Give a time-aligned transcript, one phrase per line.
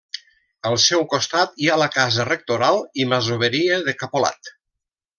[0.69, 4.55] Al seu costat hi ha la casa rectoral i masoveria de Capolat.